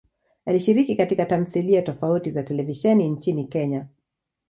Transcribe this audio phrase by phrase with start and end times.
[0.45, 3.87] Alishiriki katika tamthilia tofauti za televisheni nchini Kenya.